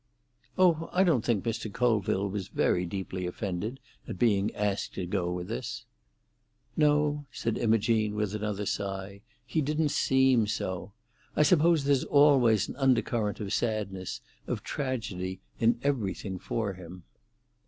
"Oh, 0.57 0.89
I 0.91 1.03
don't 1.03 1.23
think 1.23 1.45
Mr. 1.45 1.71
Colville 1.71 2.27
was 2.27 2.47
very 2.47 2.87
deeply 2.87 3.27
offended 3.27 3.79
at 4.07 4.17
being 4.17 4.49
asked 4.55 4.95
to 4.95 5.05
go 5.05 5.31
with 5.31 5.51
us." 5.51 5.85
"No," 6.75 7.27
said 7.31 7.55
Imogene, 7.55 8.15
with 8.15 8.33
another 8.33 8.65
sigh, 8.65 9.21
"he 9.45 9.61
didn't 9.61 9.89
seem 9.89 10.47
so. 10.47 10.93
I 11.35 11.43
suppose 11.43 11.83
there's 11.83 12.03
always 12.03 12.67
an 12.67 12.77
undercurrent 12.77 13.39
of 13.39 13.53
sadness—of 13.53 14.63
tragedy—in 14.63 15.79
everything 15.83 16.39
for 16.39 16.73
him." 16.73 17.03